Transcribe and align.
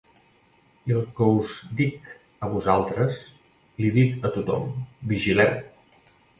I 0.91 0.95
el 0.99 1.03
que 1.19 1.27
us 1.41 1.57
dic 1.81 2.09
a 2.47 2.49
vosaltres, 2.55 3.21
l'hi 3.83 3.95
dic 4.01 4.29
a 4.31 4.35
tothom: 4.41 4.69
Vigileu! 5.15 5.57